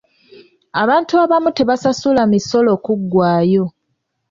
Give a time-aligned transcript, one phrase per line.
[0.81, 3.65] Abantu abamu tebasasula misolo kuggwayo.